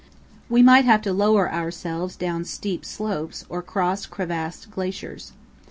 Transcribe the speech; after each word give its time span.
We 0.49 0.63
might 0.63 0.85
have 0.85 1.03
to 1.03 1.13
lower 1.13 1.53
ourselves 1.53 2.15
down 2.15 2.43
steep 2.45 2.85
slopes 2.85 3.45
or 3.49 3.61
cross 3.61 4.07
crevassed 4.07 4.71
glaciers. 4.71 5.33